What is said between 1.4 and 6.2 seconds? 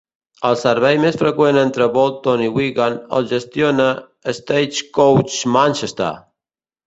entre Bolton i Wigan el gestiona Stagecoach Manchester.